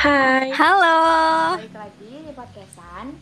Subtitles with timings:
[0.00, 0.48] Hai.
[0.56, 0.96] Halo.
[1.60, 3.20] Balik lagi di podcastan.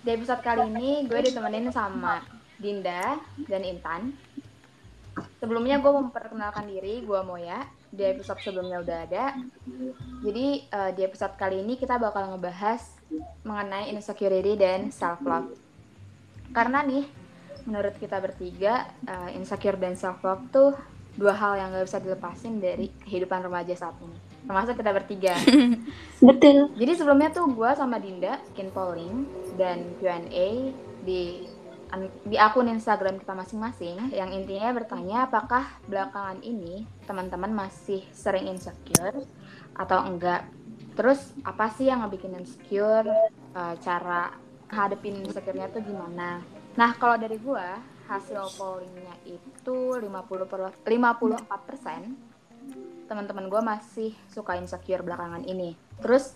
[0.00, 2.24] Di episode kali ini gue ditemenin sama
[2.56, 4.08] Dinda dan Intan.
[5.36, 7.68] Sebelumnya gue memperkenalkan diri, gue Moya.
[7.92, 9.36] Di episode sebelumnya udah ada.
[10.24, 12.80] Jadi eh, di episode kali ini kita bakal ngebahas
[13.44, 15.52] mengenai insecurity dan self love.
[16.56, 17.04] Karena nih,
[17.68, 20.72] menurut kita bertiga, eh, insecure dan self love tuh
[21.20, 24.23] dua hal yang gak bisa dilepasin dari kehidupan remaja saat ini.
[24.44, 25.34] Termasuk kita bertiga.
[26.28, 26.72] Betul.
[26.76, 29.24] Jadi sebelumnya tuh gue sama Dinda bikin polling
[29.56, 30.72] dan Q&A
[31.04, 31.48] di
[32.26, 39.22] di akun Instagram kita masing-masing yang intinya bertanya apakah belakangan ini teman-teman masih sering insecure
[39.78, 40.42] atau enggak.
[40.98, 43.06] Terus apa sih yang ngebikin insecure?
[43.54, 44.34] Eh, cara
[44.70, 46.42] hadepin insecure-nya tuh gimana?
[46.74, 47.66] Nah, kalau dari gue
[48.10, 52.00] hasil pollingnya itu 50 per 54 persen
[53.04, 55.76] teman-teman gue masih suka insecure belakangan ini.
[56.00, 56.34] Terus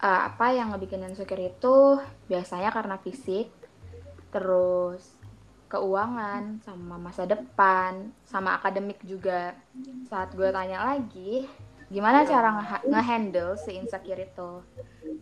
[0.00, 3.52] uh, apa yang ngebikin insecure itu biasanya karena fisik,
[4.32, 5.16] terus
[5.70, 9.54] keuangan, sama masa depan, sama akademik juga.
[10.10, 11.46] Saat gue tanya lagi,
[11.86, 14.50] gimana cara nge- nge-handle si insecure itu?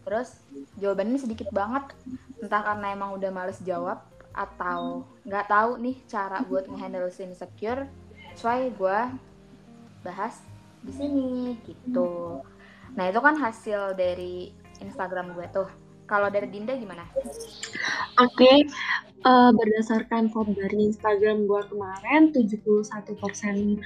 [0.08, 0.40] Terus
[0.80, 1.92] jawabannya sedikit banget,
[2.40, 4.00] entah karena emang udah males jawab
[4.32, 7.84] atau nggak tahu nih cara buat nge-handle si insecure.
[8.32, 8.98] Soalnya gue
[10.06, 10.40] bahas
[10.82, 12.42] di sini gitu.
[12.94, 15.68] Nah itu kan hasil dari Instagram gue tuh.
[16.08, 17.04] Kalau dari Dinda gimana?
[18.16, 18.64] Oke,
[19.28, 23.76] eh, berdasarkan vote dari Instagram gua kemarin, 71%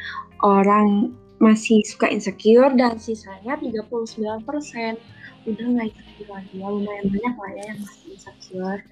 [0.46, 1.10] orang
[1.42, 5.02] masih suka insecure dan sisanya 39%
[5.50, 6.54] udah nggak insecure lagi.
[6.62, 8.82] Ya, lumayan banyak lah ya yang masih insecure.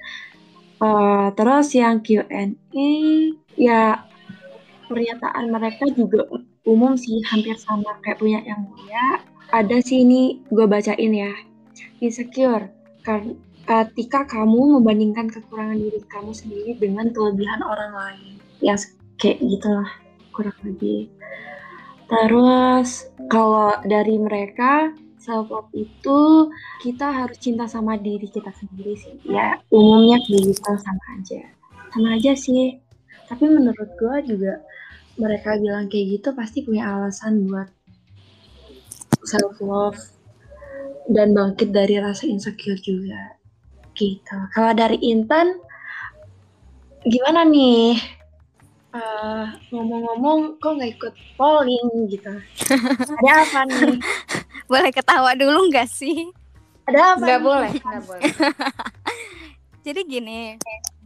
[0.82, 2.88] Eh, terus yang Q&A,
[3.54, 4.10] ya
[4.90, 6.26] pernyataan mereka juga
[6.69, 9.22] umum sih, hampir sama kayak punya yang mulia.
[9.50, 11.33] Ada sih ini gue bacain ya.
[12.00, 12.70] Insecure,
[13.05, 13.36] karena
[13.70, 18.34] ketika kamu membandingkan kekurangan diri kamu sendiri dengan kelebihan orang lain.
[18.58, 18.74] Ya
[19.20, 19.90] kayak gitulah
[20.34, 21.07] kurang lebih.
[22.11, 24.90] Terus kalau dari mereka
[25.20, 26.51] self love itu
[26.83, 29.14] kita harus cinta sama diri kita sendiri sih.
[29.29, 31.40] Ya umumnya kayak gitu sama aja.
[31.95, 32.83] Sama aja sih.
[33.30, 34.58] Tapi menurut gue juga
[35.18, 37.70] mereka bilang kayak gitu pasti punya alasan buat
[39.26, 39.98] self love
[41.10, 43.40] dan bangkit dari rasa insecure juga
[43.98, 44.36] gitu.
[44.54, 45.58] Kalau dari Intan
[47.04, 47.98] gimana nih?
[48.90, 52.32] Eh, ngomong-ngomong kok nggak ikut polling gitu?
[53.22, 54.02] Ada apa nih?
[54.66, 56.27] Boleh ketawa dulu nggak sih?
[56.90, 57.22] Ada apa?
[57.22, 58.22] Nggak boleh, nggak boleh.
[59.86, 60.40] Jadi gini,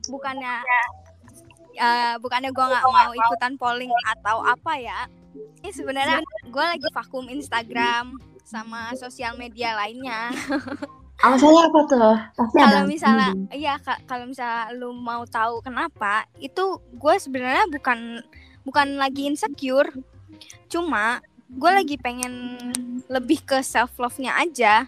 [0.08, 0.64] bukannya
[1.74, 5.06] eh, bukannya gue nggak mau ikutan polling atau apa ya?
[5.34, 8.14] Ini sebenarnya gue lagi vakum Instagram
[8.44, 10.30] sama sosial media lainnya.
[11.24, 12.16] Alasannya apa tuh?
[12.36, 12.58] Pasti.
[12.58, 18.20] Kalau misalnya, iya ka- kalau misalnya lu mau tahu kenapa, itu gue sebenarnya bukan
[18.66, 19.88] bukan lagi insecure,
[20.68, 22.58] cuma gue lagi pengen
[23.06, 24.84] lebih ke self love-nya aja.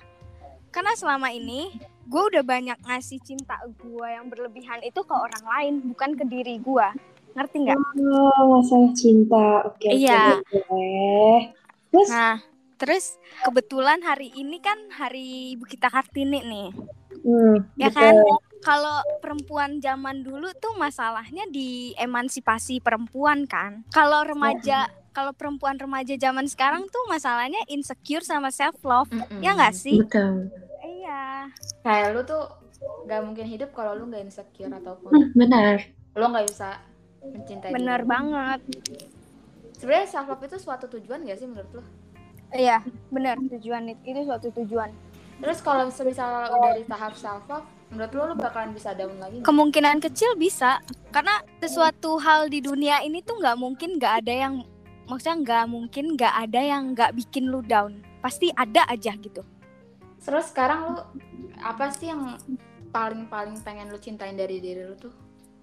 [0.74, 1.72] Karena selama ini
[2.06, 6.56] gue udah banyak ngasih cinta gue yang berlebihan itu ke orang lain, bukan ke diri
[6.56, 6.88] gue.
[7.34, 7.76] Ngerti nggak?
[7.76, 9.66] Oh, masalah cinta.
[9.66, 10.40] Oke, oke, Iya.
[10.40, 11.38] boleh.
[11.90, 12.36] Terus Nah,
[12.76, 13.04] terus
[13.42, 16.68] kebetulan hari ini kan hari Ibu kita Kartini nih.
[17.16, 17.98] hmm, ya betul.
[17.98, 18.14] kan
[18.60, 26.14] kalau perempuan zaman dulu tuh masalahnya di emansipasi perempuan kan kalau remaja kalau perempuan remaja
[26.14, 29.40] zaman sekarang tuh masalahnya insecure sama self love Mm-mm.
[29.40, 30.52] ya nggak sih Betul.
[31.06, 31.46] Iya
[31.80, 32.42] Kayak lu tuh
[33.06, 35.78] nggak mungkin hidup kalau lu nggak insecure ataupun Hmm, benar.
[36.12, 36.82] lu nggak bisa
[37.22, 38.10] mencintai bener diri.
[38.10, 38.60] banget
[39.72, 41.82] Sebenarnya self love itu suatu tujuan gak sih menurut lu?
[42.52, 42.78] iya
[43.08, 44.90] bener tujuan it- itu suatu tujuan
[45.36, 49.36] Terus kalau misalnya udah di tahap self love, menurut lu lu bakalan bisa down lagi
[49.36, 49.44] nggak?
[49.44, 50.80] kemungkinan kecil bisa
[51.10, 54.54] karena sesuatu hal di dunia ini tuh nggak mungkin nggak ada yang
[55.04, 59.44] maksudnya nggak mungkin nggak ada yang nggak bikin lu down pasti ada aja gitu
[60.26, 60.96] Terus sekarang lu
[61.62, 62.34] apa sih yang
[62.90, 65.14] paling-paling pengen lu cintain dari diri lu tuh?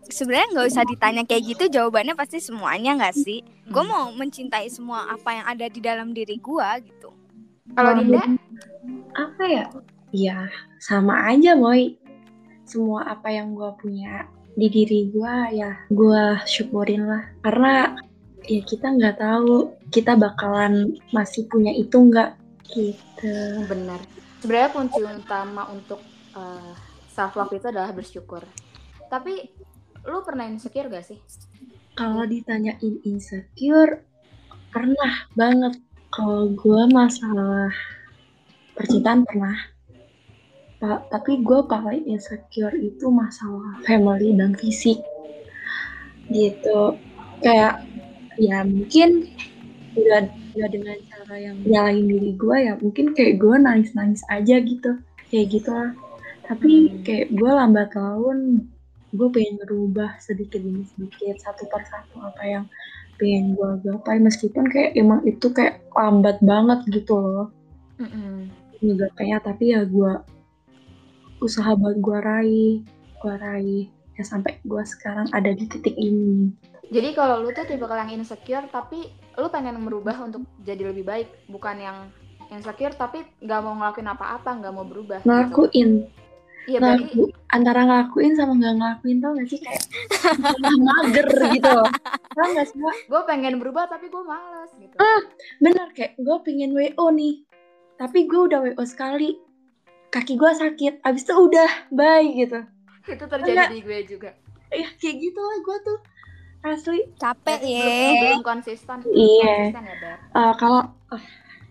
[0.03, 3.39] sebenarnya nggak usah ditanya kayak gitu jawabannya pasti semuanya nggak sih
[3.71, 3.87] gue Hmm.
[3.87, 7.09] mau mencintai semua apa yang ada di dalam diri gue gitu
[7.73, 8.21] Kalau Dinda,
[9.15, 9.65] apa ya?
[10.11, 10.45] Ya,
[10.77, 11.95] sama aja, Boy.
[12.67, 17.23] Semua apa yang gue punya di diri gue ya gue syukurin lah.
[17.41, 17.95] Karena
[18.43, 22.35] ya kita nggak tahu kita bakalan masih punya itu nggak
[22.75, 23.33] gitu.
[23.65, 24.03] benar.
[24.43, 26.03] Sebenarnya kunci utama untuk
[27.07, 28.43] self love itu adalah bersyukur.
[29.07, 29.39] Tapi
[30.03, 31.15] lu pernah insecure gak sih?
[31.95, 34.03] Kalau ditanyain insecure,
[34.67, 35.79] pernah banget.
[36.11, 37.71] Kalau gue masalah
[38.75, 39.55] percintaan pernah.
[40.83, 44.99] Pa- tapi gue paling insecure itu masalah family dan fisik.
[46.27, 46.99] Gitu.
[47.39, 47.79] Kayak
[48.35, 49.31] ya mungkin
[49.93, 50.25] udah
[50.57, 54.97] udah dengan cara yang nyalain diri gue ya mungkin kayak gue nangis nangis aja gitu.
[55.29, 55.91] Kayak gitu lah.
[56.43, 57.01] Tapi Hmm.
[57.05, 58.67] kayak gue lambat laun
[59.13, 62.65] gue pengen merubah sedikit demi sedikit satu persatu apa yang
[63.21, 64.17] pengen gue gapai.
[64.17, 67.47] Meskipun kayak emang itu kayak lambat banget gitu loh.
[68.01, 68.49] Mm-mm.
[68.83, 70.11] ngegapainya tapi ya gue
[71.39, 72.73] usaha buat gue raih
[73.23, 73.85] gue raih.
[74.13, 76.53] Ya sampai gue sekarang ada di titik ini.
[76.93, 81.27] Jadi kalau lu tuh tipe yang insecure tapi lu pengen merubah untuk jadi lebih baik,
[81.49, 81.97] bukan yang
[82.53, 85.19] insecure tapi nggak mau ngelakuin apa-apa, nggak mau berubah.
[85.21, 85.29] gitu.
[85.29, 85.89] ngelakuin
[86.63, 89.83] Iya berarti ngelaku, antara ngelakuin sama nggak ngelakuin tau gak sih kayak
[90.87, 91.27] mager
[91.59, 91.89] gitu loh
[92.31, 94.95] tau gak sih gue pengen berubah tapi gue males gitu.
[95.59, 97.43] bener kayak gue pengen WO nih
[97.99, 99.35] tapi gue udah WO sekali
[100.07, 102.59] kaki gue sakit abis itu udah bye gitu
[103.03, 104.31] Itu terjadi di gue juga.
[104.71, 105.97] ya kayak gitu lah gue tuh
[106.63, 107.91] asli Capek ya.
[108.17, 108.97] belum, konsisten.
[109.05, 109.69] Iya.
[109.69, 110.17] Konsisten ya, Ber.
[110.33, 111.23] Eh, kalau ah,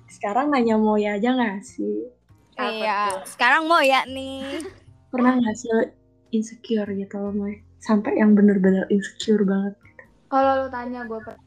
[0.07, 2.07] sekarang nanya mau ya aja gak sih
[2.53, 2.99] Apa Iya.
[3.11, 3.25] tuh?
[3.27, 4.61] Sekarang mau ya nih.
[5.09, 5.85] pernah gak sih lo
[6.31, 9.77] insecure gitu loh Moy sampai yang bener-bener insecure banget
[10.27, 11.41] Kalau lu tanya gue per-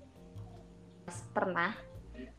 [1.31, 1.73] pernah.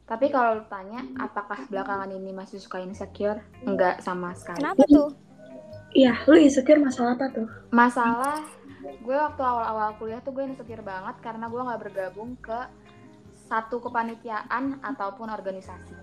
[0.05, 3.43] Tapi kalau lu tanya apakah belakangan ini masih suka insecure?
[3.61, 4.59] Enggak sama sekali.
[4.59, 5.11] Kenapa tuh?
[5.93, 8.39] iya lu insecure masalah apa tuh Masalah
[8.97, 12.59] gue waktu awal-awal kuliah tuh gue insecure banget karena gue nggak bergabung ke
[13.47, 15.95] satu kepanitiaan ataupun organisasi.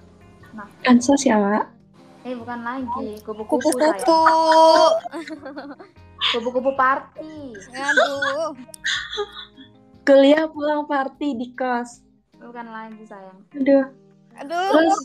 [0.85, 1.65] ansos ya Wak?
[2.23, 4.19] Eh bukan lagi kupu-kupu Kupu-kupu.
[6.31, 7.51] Kupu-kupu party.
[7.73, 8.55] Aduh.
[10.03, 12.03] kuliah pulang party di kos
[12.35, 13.39] Bukan lagi sayang.
[13.55, 13.87] aduh
[14.35, 14.67] Aduh.
[14.71, 14.95] terus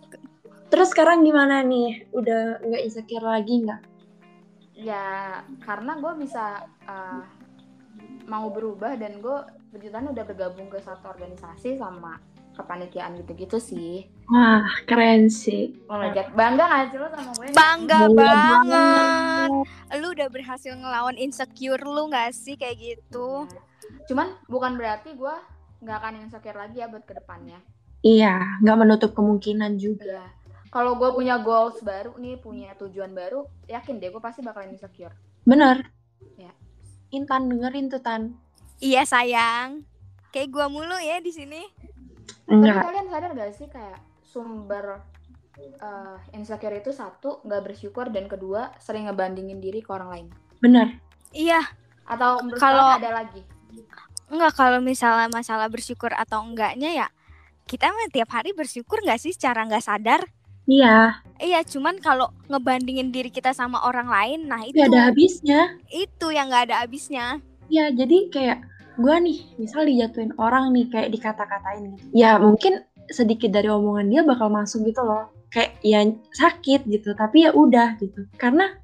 [0.68, 3.82] terus sekarang gimana nih udah nggak insecure lagi nggak
[4.74, 7.22] Ya karena gue bisa uh,
[8.28, 9.36] mau berubah dan gue
[9.72, 12.20] kebetulan udah bergabung ke satu organisasi sama
[12.52, 14.10] kepanitiaan gitu-gitu sih.
[14.26, 17.46] wah keren sih Lo ngajak bangga gak sih lo sama gue?
[17.54, 18.32] Bangga Bangga
[18.66, 19.48] banget.
[19.96, 23.46] Lu udah berhasil ngelawan insecure lu gak sih kayak gitu?
[24.10, 25.34] Cuman bukan berarti gue
[25.78, 27.62] nggak akan insecure lagi ya buat ke depannya.
[27.98, 30.26] iya nggak menutup kemungkinan juga Iya.
[30.68, 35.14] Kalau gue punya goals baru nih, punya tujuan baru, yakin deh gue pasti bakalan insecure.
[35.42, 35.86] bener
[36.36, 36.50] Ya.
[37.10, 38.36] Intan dengerin tuh Tan
[38.78, 39.82] Iya sayang.
[40.30, 41.66] Kayak gua mulu ya di sini.
[42.46, 45.02] Tapi kalian sadar gak sih kayak sumber
[45.82, 50.26] uh, insecure itu satu nggak bersyukur dan kedua sering ngebandingin diri ke orang lain.
[50.58, 50.98] bener
[51.34, 51.60] Iya.
[52.08, 53.42] Atau menurut Kalau- kalian ada lagi?
[54.28, 57.08] Enggak kalau misalnya masalah bersyukur atau enggaknya ya
[57.68, 60.24] kita mah tiap hari bersyukur nggak sih secara nggak sadar?
[60.68, 61.18] Iya.
[61.38, 65.60] Iya, cuman kalau ngebandingin diri kita sama orang lain, nah itu nggak ada habisnya.
[65.86, 67.40] Itu yang nggak ada habisnya.
[67.68, 68.58] ya jadi kayak
[68.96, 72.04] gue nih misal dijatuhin orang nih kayak dikata-katain gitu.
[72.16, 72.82] Ya mungkin
[73.12, 75.30] sedikit dari omongan dia bakal masuk gitu loh.
[75.52, 76.00] Kayak ya
[76.34, 78.26] sakit gitu tapi ya udah gitu.
[78.40, 78.74] Karena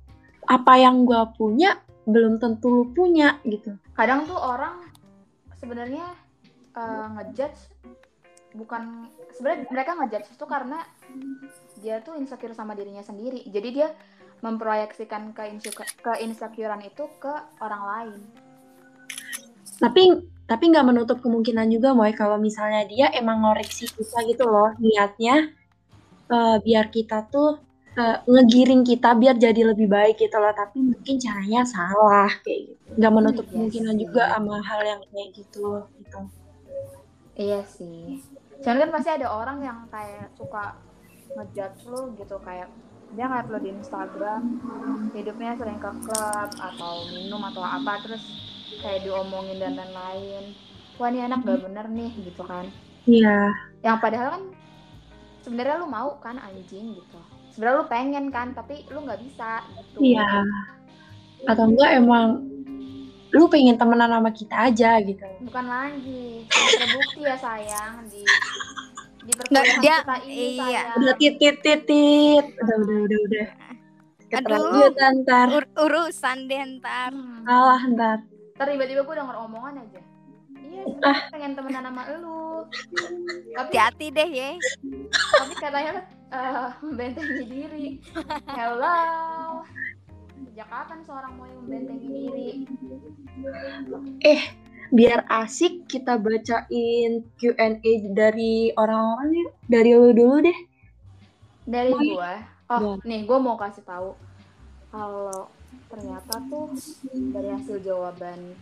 [0.45, 3.75] apa yang gue punya belum tentu lu punya gitu.
[3.97, 4.85] Kadang tuh orang
[5.59, 6.05] sebenarnya
[6.77, 7.73] uh, ngejudge
[8.55, 8.83] bukan
[9.35, 10.79] sebenarnya mereka ngejudge itu karena
[11.79, 13.43] dia tuh insecure sama dirinya sendiri.
[13.47, 13.89] Jadi dia
[14.41, 15.43] memproyeksikan ke
[16.01, 18.21] keinsecurean itu ke orang lain.
[19.75, 20.03] tapi
[20.47, 25.51] tapi nggak menutup kemungkinan juga moy kalau misalnya dia emang ngoreksi kita gitu loh niatnya
[26.31, 27.59] eh, biar kita tuh
[27.97, 32.91] eh, ngegiring kita biar jadi lebih baik gitu loh tapi mungkin caranya salah kayak gitu
[32.99, 34.03] nggak menutup Iya kemungkinan sih.
[34.07, 35.67] juga sama hal yang kayak gitu
[35.99, 36.21] gitu
[37.35, 38.23] Iya sih.
[38.63, 40.79] Cuman kan pasti ada orang yang kayak suka
[41.35, 42.71] ngejudge lu gitu kayak
[43.15, 44.43] dia ngeliat lu di Instagram
[45.15, 48.23] hidupnya sering ke klub atau minum atau apa terus
[48.83, 50.55] kayak diomongin dan lain-lain.
[50.99, 52.71] Wah ini anak gak bener nih gitu kan.
[53.05, 53.51] iya
[53.83, 54.43] Yang padahal kan
[55.43, 57.21] sebenarnya lu mau kan anjing gitu.
[57.55, 59.99] Sebenarnya lu pengen kan tapi lu nggak bisa gitu.
[60.03, 60.43] iya
[61.45, 62.54] atau enggak emang
[63.35, 66.47] lu pengen temenan sama kita aja gitu Bukan lagi.
[66.49, 68.23] Terbukti ya sayang di
[69.21, 70.63] di Nggak, perkuliahan dia- kita ini iya.
[70.85, 70.97] sayang.
[70.97, 73.47] udah titit titit udah udah udah udah
[74.27, 77.11] keterlanjutan ntar Ur- urusan deh ntar.
[77.11, 77.43] Hmm.
[77.43, 78.19] salah ntar
[78.55, 80.01] Ntar tiba-tiba gue denger omongan aja.
[80.55, 81.19] Iya, Ah.
[81.29, 82.63] pengen temenan sama lu.
[82.71, 84.51] Tapi Hati-hati deh ya.
[85.35, 85.93] tapi katanya
[86.29, 87.87] eh, membentengi diri.
[88.49, 88.95] Hello.
[90.45, 92.49] Sejak kapan seorang mau yang membentengi diri?
[94.23, 94.43] Eh,
[94.91, 99.53] biar asik kita bacain Q&A dari orang-orang yuk.
[99.67, 100.59] Dari lu dulu deh.
[101.65, 101.99] Dari ya?
[102.15, 102.33] gua,
[102.65, 104.17] Oh, nih gue mau kasih tahu
[104.89, 105.53] kalau
[105.93, 106.73] ternyata tuh
[107.29, 108.57] dari hasil jawaban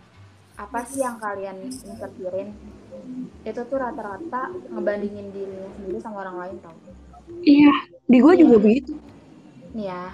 [0.58, 2.50] apa sih yang kalian insecurein
[3.46, 6.74] itu tuh rata-rata ngebandingin dirinya sendiri sama orang lain tau
[7.46, 7.72] Iya,
[8.10, 8.92] di gue juga begitu.
[9.72, 10.04] nih ya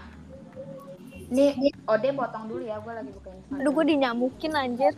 [1.29, 1.53] nih
[1.85, 4.93] Ode potong dulu ya gue lagi buka Instagram Aduh gue dinyamukin anjir.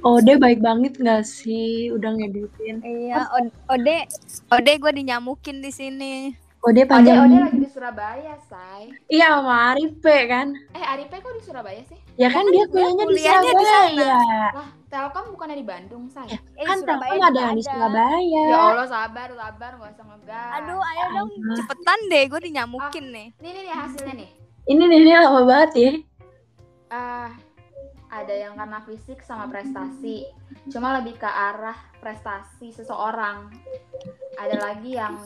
[0.00, 1.88] Oh, dia baik banget gak sih?
[1.88, 2.76] Udah ngeditin.
[2.78, 4.04] Iya, Od- Ode,
[4.48, 6.14] Ode gue dinyamukin di sini.
[6.60, 7.24] Oh, Ode panjang.
[7.24, 10.48] Ode lagi di Surabaya say Iya, sama Arife kan?
[10.70, 14.16] eh Arife kok di Surabaya sih Ya kan dia kuliahnya di kuliahnya di Surabaya.
[14.54, 17.62] lah Telkom bukannya di Bandung say Ya, Eh, kan Surabaya Telkom ada di.
[17.62, 18.44] Surabaya.
[18.46, 23.28] ya Allah sabar sabar gak usah ngegas Aduh, ayo dong cepetan deh, gue dinyamukin nih.
[23.36, 24.30] nih nih nih hasilnya nih
[24.64, 25.92] Ini nih, ini lama banget ya.
[26.88, 27.28] ah
[28.08, 30.24] ada yang karena fisik sama prestasi.
[30.72, 33.52] Cuma lebih ke arah prestasi seseorang.
[34.40, 35.20] Ada lagi yang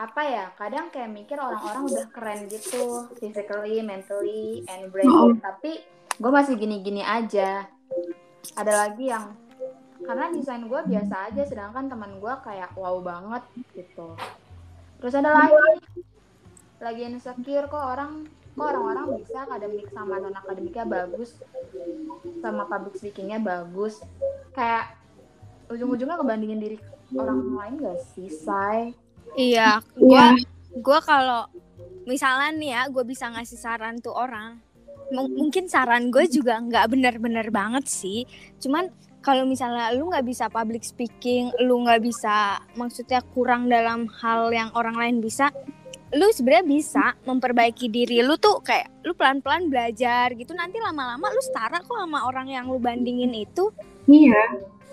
[0.00, 5.42] apa ya kadang kayak mikir orang-orang udah keren gitu physically mentally and brain.
[5.42, 5.82] Tapi
[6.14, 7.66] gue masih gini-gini aja.
[8.54, 9.34] Ada lagi yang
[10.04, 13.42] karena desain gue biasa aja sedangkan teman gue kayak wow banget
[13.74, 14.14] gitu.
[15.00, 15.56] Terus ada lagi
[16.80, 21.36] lagi insecure kok orang kok orang-orang bisa akademik sama non akademiknya bagus
[22.40, 24.00] sama public speakingnya bagus
[24.50, 24.96] kayak
[25.68, 26.76] ujung-ujungnya ngebandingin diri
[27.14, 28.92] orang lain gak sih say
[29.30, 30.34] Iya, Iya.
[30.34, 30.42] gue
[30.82, 31.46] gue kalau
[32.02, 34.58] misalnya nih ya, gue bisa ngasih saran tuh orang.
[35.10, 38.26] M- mungkin saran gue juga nggak bener-bener banget sih.
[38.58, 38.90] Cuman
[39.22, 44.74] kalau misalnya lu nggak bisa public speaking, lu nggak bisa, maksudnya kurang dalam hal yang
[44.74, 45.54] orang lain bisa,
[46.10, 50.50] lu sebenarnya bisa memperbaiki diri lu tuh kayak lu pelan-pelan belajar gitu.
[50.52, 53.70] Nanti lama-lama lu setara kok sama orang yang lu bandingin itu.
[54.04, 54.42] Iya,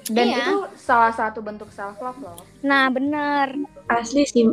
[0.07, 0.37] dan Iya.
[0.39, 3.57] itu salah satu bentuk self love loh Nah bener.
[3.89, 4.45] asli sih.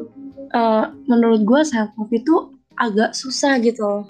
[0.51, 2.35] eh, menurut gue self love itu
[2.75, 3.83] agak susah gitu.
[3.83, 4.05] loh.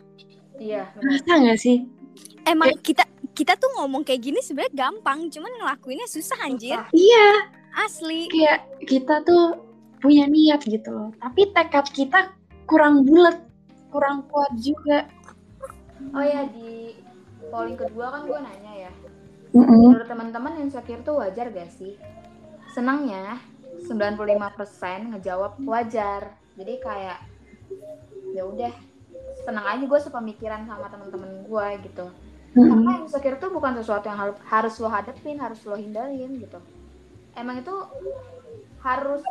[0.56, 1.84] iya Masa nggak sih?
[2.44, 3.02] Emang kita
[3.34, 6.78] kita tuh ngomong kayak gini sebenarnya gampang, cuman ngelakuinnya susah anjir.
[6.78, 6.92] Susah.
[6.94, 7.28] Iya,
[7.74, 8.30] Asli.
[8.30, 9.58] kayak kita tuh
[9.98, 11.10] punya niat gitu loh.
[11.18, 12.30] Tapi tekad kita
[12.64, 13.38] kurang bulat,
[13.92, 15.08] kurang kuat juga.
[16.12, 16.96] oh ya di
[17.48, 18.92] polling kedua kan gue nanya ya.
[19.54, 19.94] Mm-mm.
[19.94, 21.94] menurut teman-teman insecure tuh wajar gak sih?
[22.74, 23.38] Senangnya
[23.86, 26.34] 95% ngejawab wajar.
[26.58, 27.22] Jadi kayak
[28.34, 28.74] ya udah
[29.46, 32.06] senang aja gue sepemikiran sama teman-teman gue gitu.
[32.54, 36.58] Karena insecure tuh bukan sesuatu yang harus lo hadepin harus lo hindarin gitu.
[37.38, 37.74] Emang itu
[38.82, 39.22] harus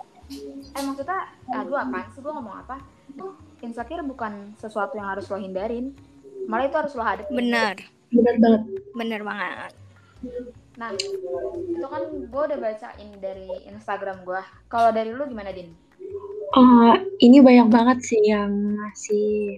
[0.72, 1.20] eh maksudnya
[1.52, 2.24] aduh apaan sih?
[2.24, 2.80] Gue ngomong apa
[3.14, 5.96] tuh insecure bukan sesuatu yang harus lo hindarin
[6.46, 7.76] malah itu harus lo hadepin Bener,
[8.12, 8.62] Bener banget.
[8.94, 9.72] bener banget.
[10.74, 15.72] nah itu kan gue udah bacain dari Instagram gue kalau dari lu gimana din
[16.54, 19.58] Eh, ini banyak banget sih yang ngasih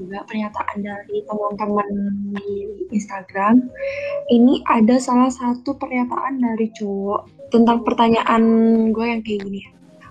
[0.00, 1.88] juga pernyataan dari teman-teman
[2.40, 2.48] di
[2.88, 3.68] Instagram.
[4.32, 8.42] Ini ada salah satu pernyataan dari cowok tentang pertanyaan
[8.96, 9.60] gue yang kayak gini.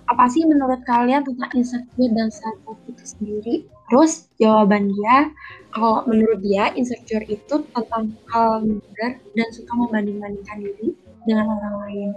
[0.05, 3.55] Apa sih menurut kalian tentang insecure dan self itu sendiri?
[3.89, 5.33] Terus jawaban dia,
[5.73, 10.93] kalau menurut dia insecure itu tentang hal minder dan suka membanding-bandingkan diri
[11.25, 12.09] dengan orang lain.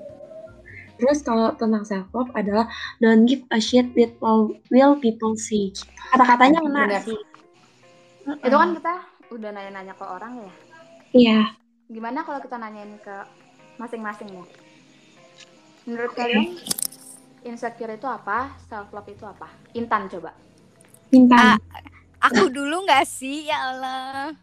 [0.99, 2.69] Terus kalau tentang self love adalah
[3.01, 5.71] don't give a shit with all will people say.
[6.13, 7.01] Kata-katanya Bener.
[7.01, 7.17] sih.
[8.29, 8.95] itu kan kita
[9.33, 10.53] udah nanya-nanya ke orang ya
[11.17, 11.41] Iya.
[11.89, 13.17] gimana kalau kita nanyain ke
[13.81, 14.47] masing-masing nih
[15.89, 16.53] menurut kalian
[17.47, 20.33] insecure itu apa self love itu apa Intan coba
[21.09, 21.57] Intan.
[21.57, 21.59] Ah.
[22.19, 24.35] Aku dulu nggak sih, ya Allah.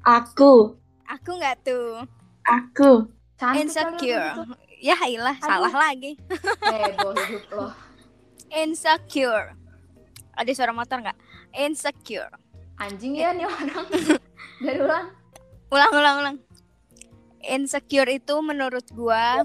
[0.00, 0.74] Aku.
[1.04, 2.02] Aku nggak tuh.
[2.42, 3.06] Aku.
[3.38, 4.48] cantik Insecure.
[4.82, 6.18] Ya ilah, salah lagi.
[6.64, 7.66] heboh hidup lo
[8.50, 9.54] Insecure.
[10.34, 11.18] Ada suara motor nggak?
[11.54, 12.32] Insecure.
[12.78, 13.90] anjing ya nih orang
[14.62, 15.06] dari ulang
[15.68, 16.36] Ulang, ulang, ulang.
[17.42, 19.42] Insecure itu menurut gua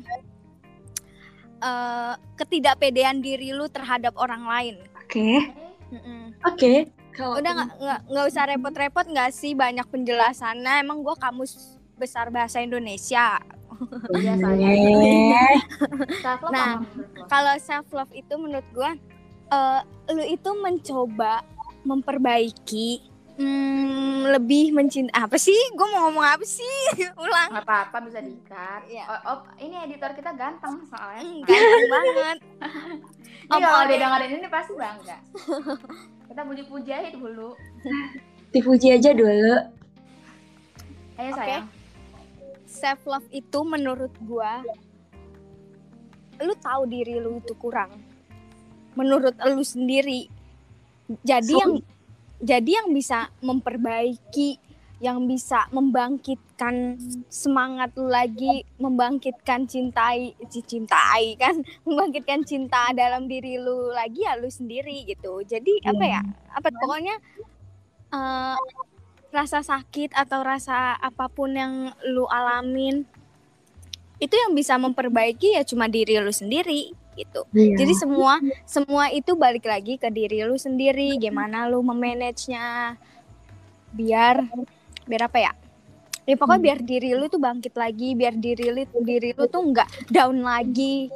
[1.63, 4.75] eh ketidakpedean diri lu terhadap orang lain.
[5.00, 5.39] Oke.
[6.43, 6.74] Oke.
[7.13, 10.84] Kalau Udah nggak nggak nggak usah repot-repot nggak sih banyak penjelasannya.
[10.84, 13.39] Emang gua kamus besar bahasa Indonesia.
[14.13, 14.70] biasa aja
[16.22, 16.72] self love Nah,
[17.25, 18.91] Kalau self love itu menurut gua
[19.53, 21.46] eh lu itu mencoba
[21.84, 25.55] memperbaiki hmm, lebih mencintai apa sih?
[25.71, 26.77] Gue mau ngomong apa sih?
[27.23, 27.49] Ulang.
[27.51, 29.03] nggak apa-apa bisa diikat Iya.
[29.07, 32.37] oh, oh, ini editor kita ganteng soalnya Ganteng banget.
[33.43, 35.17] ini Om kalau dia dengerin ini pasti bangga
[36.25, 37.49] kita puji-puji aja dulu
[38.49, 39.55] dipuji aja dulu.
[41.15, 41.37] ayo Oke.
[41.37, 41.65] sayang
[42.63, 44.65] Self love itu menurut gua
[46.35, 47.93] lu tahu diri lu itu kurang.
[48.93, 50.25] Menurut lu sendiri.
[51.21, 51.71] Jadi So- yang
[52.43, 54.59] jadi yang bisa memperbaiki,
[55.00, 57.00] yang bisa membangkitkan
[57.31, 64.35] semangat lu lagi, membangkitkan cintai, ci- cintai kan, membangkitkan cinta dalam diri lu lagi ya
[64.35, 65.39] lu sendiri gitu.
[65.47, 66.21] Jadi apa ya?
[66.51, 67.15] Apa pokoknya
[68.12, 68.57] eh,
[69.31, 73.07] rasa sakit atau rasa apa pun yang lu alamin
[74.21, 77.46] itu yang bisa memperbaiki ya cuma diri lu sendiri gitu.
[77.53, 77.77] Iya.
[77.79, 82.98] Jadi semua semua itu balik lagi ke diri lu sendiri, gimana lu memanage-nya
[83.93, 84.46] biar
[85.05, 85.53] biar apa ya?
[86.24, 90.10] Ya pokoknya biar diri lu tuh bangkit lagi, biar diri lu diri lu tuh nggak
[90.10, 91.12] down lagi.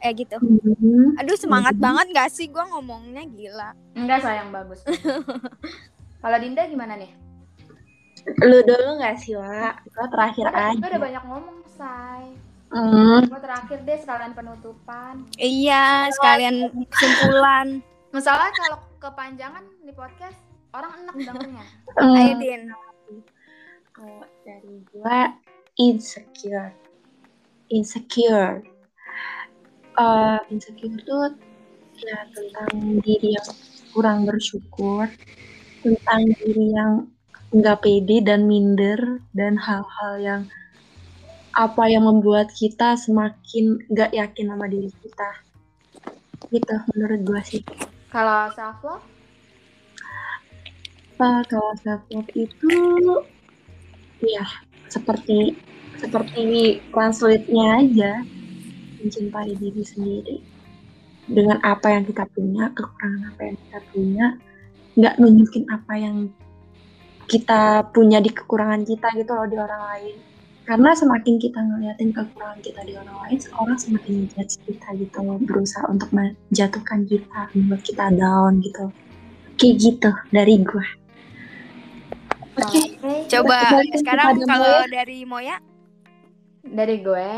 [0.00, 0.36] Eh gitu.
[0.36, 1.16] Mhm.
[1.20, 3.72] Aduh semangat banget gak sih gua ngomongnya gila.
[3.96, 4.84] Enggak sayang bagus.
[6.24, 7.12] Kalau Dinda gimana nih?
[8.40, 9.84] Lu dulu nggak sih, Wak?
[9.92, 10.88] Gua terakhir Gue aja.
[10.88, 12.24] udah banyak ngomong, say.
[12.74, 13.22] Hmm.
[13.30, 15.14] Gue terakhir deh sekalian penutupan.
[15.38, 17.78] Iya, sekalian kesimpulan.
[18.10, 20.38] Masalah kalau kepanjangan di podcast
[20.74, 21.64] orang enak dengernya.
[21.94, 22.18] Hmm.
[22.18, 22.62] Ayo Din.
[23.94, 25.30] Kalau dari gua
[25.78, 26.74] insecure.
[27.70, 28.66] Insecure.
[29.94, 31.30] Eh, insecure tuh
[31.94, 33.50] ya tentang diri yang
[33.94, 35.06] kurang bersyukur,
[35.86, 37.06] tentang diri yang
[37.54, 40.42] nggak pede dan minder dan hal-hal yang
[41.54, 45.30] apa yang membuat kita semakin nggak yakin sama diri kita.
[46.50, 47.62] Gitu menurut gua sih.
[48.10, 49.06] Kalau self love,
[51.14, 52.74] apa kalau self love itu
[54.22, 54.46] ya
[54.90, 55.54] seperti
[56.02, 58.12] seperti translate-nya aja.
[58.98, 60.36] Mencintai diri sendiri.
[61.24, 64.26] Dengan apa yang kita punya kekurangan apa yang kita punya.
[64.94, 66.16] Nggak nunjukin apa yang
[67.24, 70.33] kita punya di kekurangan kita gitu loh di orang lain
[70.64, 75.36] karena semakin kita ngeliatin kekurangan kita di orang lain orang semakin judge kita gitu loh
[75.36, 78.88] berusaha untuk menjatuhkan kita membuat kita down gitu
[79.60, 80.86] kayak gitu dari gue
[82.54, 83.26] Oke, oke.
[83.26, 84.86] Coba sekarang kalau Moya.
[84.86, 85.56] dari Moya,
[86.62, 87.30] Dari gue,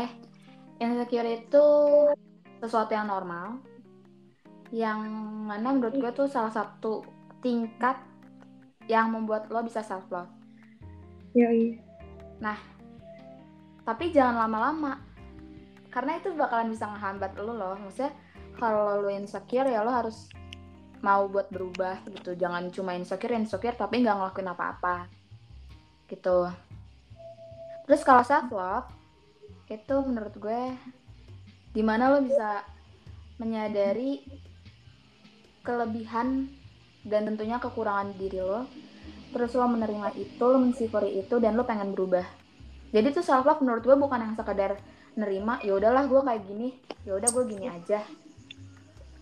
[0.77, 1.65] insecure itu
[2.61, 3.57] sesuatu yang normal.
[4.69, 5.09] Yang
[5.49, 7.01] mana menurut gue tuh salah satu
[7.41, 7.97] tingkat
[8.85, 10.29] yang membuat lo bisa self love.
[11.33, 11.81] Yoi.
[13.87, 14.99] Tapi jangan lama-lama.
[15.87, 17.79] Karena itu bakalan bisa ngehambat lo loh.
[17.79, 18.11] Maksudnya
[18.59, 20.27] kalau lo insecure ya lo harus
[20.99, 22.35] mau buat berubah gitu.
[22.35, 25.07] Jangan cuma insecure insecure tapi nggak ngelakuin apa-apa.
[26.11, 26.51] Gitu.
[27.87, 28.91] Terus kalau self love
[29.71, 30.75] itu menurut gue
[31.71, 32.67] di mana lo bisa
[33.39, 34.23] menyadari
[35.63, 36.51] kelebihan
[37.07, 38.63] dan tentunya kekurangan diri lo
[39.35, 42.23] terus lo menerima itu lo mensyukuri itu dan lo pengen berubah
[42.97, 44.81] jadi tuh self love menurut gue bukan yang sekedar
[45.13, 46.69] nerima ya udahlah gue kayak gini
[47.05, 48.01] ya udah gue gini aja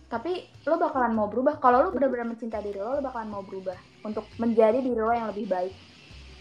[0.08, 3.76] tapi lo bakalan mau berubah kalau lo benar-benar mencintai diri lo lo bakalan mau berubah
[4.00, 5.74] untuk menjadi diri lo yang lebih baik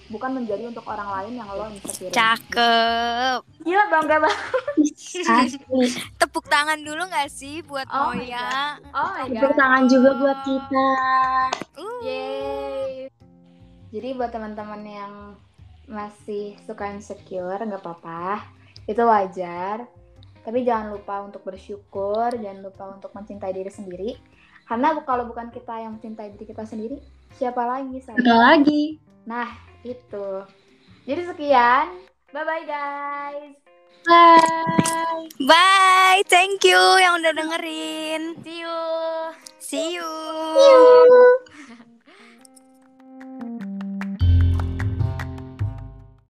[0.06, 3.42] bukan menjadi untuk orang lain yang lo insecure cakep.
[3.66, 4.40] gila bangga banget.
[6.22, 8.78] Tepuk tangan dulu gak sih buat Oh Moya?
[8.94, 10.90] oh my Tepuk tangan juga buat kita.
[11.74, 12.00] Uh.
[12.06, 13.10] Yeay.
[13.90, 15.14] Jadi buat teman-teman yang
[15.86, 18.46] masih suka insecure, nggak apa-apa.
[18.86, 19.86] Itu wajar.
[20.46, 24.12] Tapi jangan lupa untuk bersyukur, jangan lupa untuk mencintai diri sendiri.
[24.66, 27.02] Karena kalau bukan kita yang mencintai diri kita sendiri,
[27.38, 28.18] siapa lagi saya?
[28.22, 29.02] lagi.
[29.26, 29.50] Nah,
[29.82, 30.46] itu.
[31.06, 31.98] Jadi sekian.
[32.34, 33.54] Bye-bye guys.
[34.06, 35.26] Bye.
[35.50, 38.38] Bye, thank you yang udah dengerin.
[38.46, 38.82] See you.
[39.58, 40.10] See you.
[40.54, 41.55] See you.